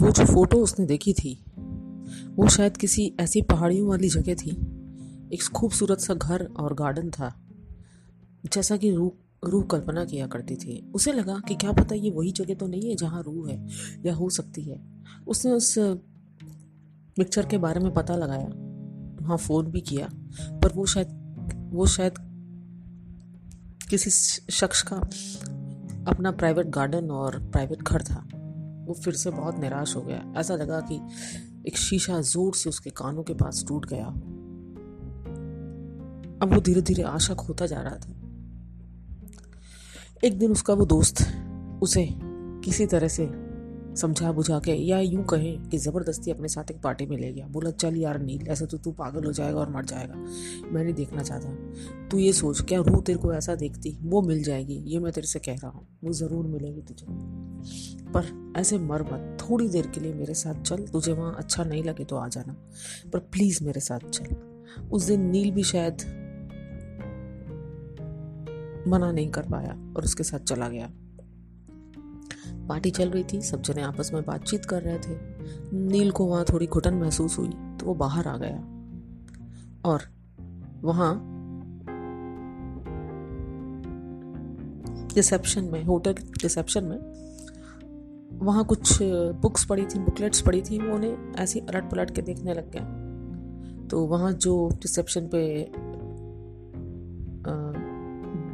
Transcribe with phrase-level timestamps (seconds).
[0.00, 1.32] वो जो फ़ोटो उसने देखी थी,
[2.36, 4.50] वो शायद किसी ऐसी पहाड़ियों वाली जगह थी।
[5.32, 7.32] एक खूबसूरत सा घर और गार्डन था,
[8.44, 9.10] जैसा कि रूह
[9.44, 12.88] रूह कल्पना किया करती थी। उसे लगा कि क्या पता ये वही जगह तो नहीं
[12.88, 13.66] है जहाँ रूह है,
[14.06, 14.80] या हो सकती है।
[15.26, 18.48] उसने उस पिक्चर के बारे में पता लगाया,
[19.20, 20.08] वहाँ फ़ोन भी किया,
[20.60, 21.18] पर वो शायद
[21.72, 22.14] वो शायद
[23.90, 24.10] किसी
[24.50, 24.96] शख्स का
[26.06, 28.26] अपना प्राइवेट गार्डन और प्राइवेट घर था।
[28.90, 31.00] वो फिर से बहुत निराश हो गया। ऐसा लगा कि
[31.66, 34.06] एक शीशा ज़ोर से उसके कानों के पास टूट गया।
[36.42, 38.14] अब वो धीरे धीरे आशा खोता जा रहा था।
[40.24, 41.22] एक दिन उसका वो दोस्त
[41.82, 42.08] उसे
[42.64, 43.50] किसी तरह से
[43.96, 47.46] समझा बुझा के या यूँ कहें कि ज़बरदस्ती अपने साथ एक पार्टी में ले गया।
[47.46, 50.14] बोला, चल यार नील, ऐसे तो तू पागल हो जाएगा और मर जाएगा।
[50.72, 53.98] मैं नहीं देखना चाहता। तू ये सोच, क्या रूह तेरे को ऐसा देखती?
[54.02, 57.06] वो मिल जाएगी, ये मैं तेरे से कह रहा हूँ। वो ज़रूर मिलेगी तुझे।
[58.16, 61.84] पर ऐसे मर मत। थोड़ी देर के लिए मेरे साथ चल। तुझे वहाँ अच्छा नहीं
[61.84, 62.56] लगे तो आ जाना।
[63.12, 64.36] पर प्लीज़ मेरे साथ चल।
[64.92, 65.94] उस दिन नील भी शायद
[68.88, 70.90] मना नहीं कर पाया और उसके साथ चला गया।
[72.68, 75.18] पार्टी चल रही थी। सब जने आपस में बातचीत कर रहे थे।
[75.76, 78.58] नील को वहाँ थोड़ी घुटन महसूस हुई तो वो बाहर आ गया।
[79.84, 80.00] और
[80.80, 81.36] वहाँ
[85.16, 86.98] रिसेप्शन में, होटल रिसेप्शन में
[88.42, 88.98] वहाँ कुछ
[89.42, 93.86] बुक्स पड़ी थी बुकलेट्स पड़ी थी वो उन्हें ऐसे अलट पलट के देखने लग गया।
[93.88, 95.42] तो वहाँ जो रिसेप्शन पे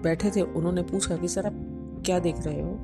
[0.02, 1.54] बैठे थे उन्होंने पूछा कि सर आप
[2.06, 2.78] क्या देख रहे हो?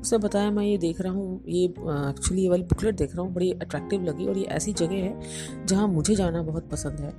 [0.00, 3.32] उसने बताया मैं ये देख रहा हूँ ये एक्चुअली ये वाली बुकलेट देख रहा हूँ
[3.34, 7.10] बड़ी अट्रैक्टिव लगी और ये ऐसी जगह है जहाँ मुझे जाना बहुत पसंद है।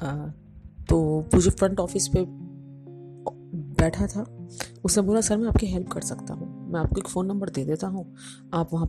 [0.00, 0.26] आ,
[0.88, 2.24] तो जो फ्रंट ऑफ़िस पे
[3.80, 4.26] बैठा था
[4.84, 7.64] उसने बोला सर मैं आपकी हेल्प कर सकता हूँ। मैं आपको एक फ़ोन नंबर दे
[7.64, 8.16] देता हूँ।
[8.54, 8.86] आप वहाँ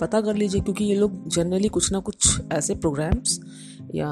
[0.00, 3.40] पता कर लीजिए, क्योंकि ये लोग जनरली कुछ ना कुछ ऐसे प्रोग्राम्स
[3.94, 4.10] या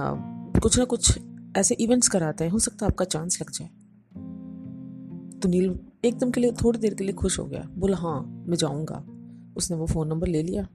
[0.63, 1.19] कुछ ना कुछ
[1.57, 3.69] ऐसे इवेंट्स कराते हैं। हो सकता है आपका चांस लग जाए।
[5.41, 8.57] तो नील एकदम के लिए थोड़ी देर के लिए खुश हो गया। बोला हाँ मैं
[8.57, 9.05] जाऊँगा।
[9.57, 10.67] उसने वो फ़ोन नंबर ले लिया।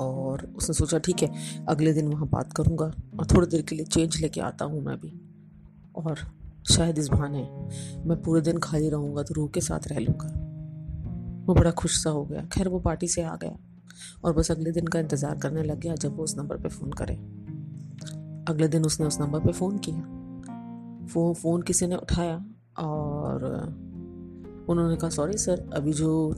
[0.00, 1.28] और उसने सोचा, ठीक है,
[1.66, 2.84] अगले दिन वहाँ बात करूँगा
[3.20, 5.12] और थोड़ी देर के लिए चेंज लेके आता हूँ मैं भी।
[5.96, 6.18] और
[6.68, 7.42] शायद इस बहाने
[8.08, 10.28] मैं पूरे दिन खाली रहूँगा तो रूह के साथ रह लूँगा।
[11.46, 13.56] वो बड़ा खुश सा हो गया। खैर, वो पार्टी से आ गया
[14.24, 16.90] और बस अगले दिन का इंतज़ार करने लग गया जब वो उस नंबर पे फ़ोन
[16.92, 17.14] करे।
[18.48, 22.36] अगले दिन उसने उस नंबर पे फ़ोन किया। फ़ोन फ़ोन किसी ने उठाया
[22.78, 23.44] और
[24.68, 26.34] उन्होंने कहा, सॉरी सर, अभी जो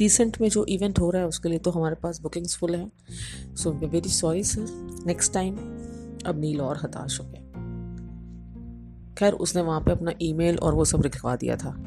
[0.00, 3.54] रिसेंट में जो इवेंट हो रहा है उसके लिए तो हमारे पास बुकिंग्स फुल हैं।
[3.56, 5.56] So very sorry sir next time
[6.26, 7.42] अब नील और हताश हो गया।
[9.18, 11.84] खैर उसने वहाँ पे अपना ईमेल और वो सब लिखवा दिया था।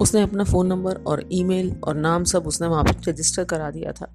[0.00, 3.92] उसने अपना फ़ोन नंबर और ईमेल और नाम सब उसने वहाँ पे रजिस्टर करा दिया
[3.92, 4.12] था।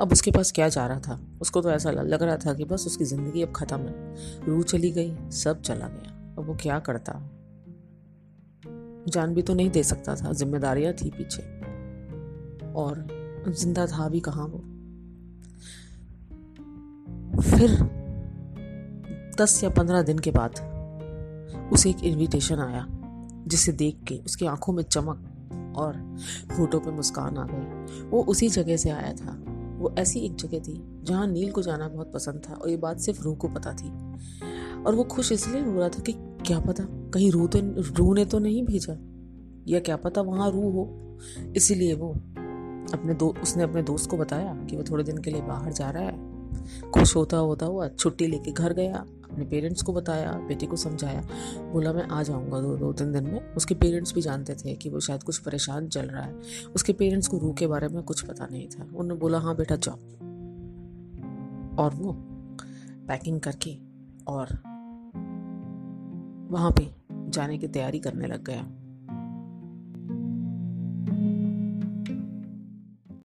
[0.00, 1.20] अब उसके पास क्या जा रहा था?
[1.40, 4.14] उसको तो ऐसा लग रहा था कि बस उसकी ज़िंदगी अब ख़त्म है।
[4.46, 7.12] रूह चली गई, सब चला गया। अब वो क्या करता?
[9.08, 11.42] जान भी तो नहीं दे सकता था, जिम्मेदारियाँ थी पीछे।
[12.72, 13.06] और
[13.48, 14.58] ज़िंदा था भी कहाँ वो?
[17.42, 17.70] फिर
[19.38, 20.71] दस या पंद्रह दिन के बाद
[21.72, 22.86] उसे एक इनविटेशन आया,
[23.46, 25.28] जिसे देख के उसकी आँखों में चमक
[25.76, 26.16] और
[26.58, 29.44] होठों पे मुस्कान आ गई। वो उसी जगह से आया था।
[29.78, 32.98] वो ऐसी एक जगह थी, जहाँ नील को जाना बहुत पसंद था और ये बात
[32.98, 33.88] सिर्फ़ रूह को पता थी।
[34.82, 37.58] और वो खुश इसलिए हो रहा था कि क्या पता, कहीं रूह तो
[37.94, 38.96] रूह ने तो नहीं भेजा।
[39.68, 41.18] या क्या पता वहाँ रूह हो।
[41.56, 42.12] इसीलिए वो
[42.92, 45.90] अपने दो, उसने अपने दोस्त को बताया कि वो थोड़े दिन के लिए बाहर जा
[45.90, 46.32] रहा है।
[46.90, 51.20] खुश होता होता हुआ छुट्टी लेके घर गया। अपने पेरेंट्स को बताया, बेटी को समझाया,
[51.72, 54.90] बोला, मैं आ जाऊँगा दो दो, तीन दिन में। उसके पेरेंट्स भी जानते थे कि
[54.90, 56.40] वो शायद कुछ परेशान चल रहा है।
[56.74, 59.76] उसके पेरेंट्स को रू के बारे में कुछ पता नहीं था। उन्होंने बोला हाँ बेटा,
[59.76, 59.94] जाओ।
[61.84, 62.12] और वो
[63.08, 63.78] पैकिंग करके
[64.26, 64.46] और
[66.52, 66.94] वहाँ पे
[67.30, 68.66] जाने की तैयारी करने लग गया।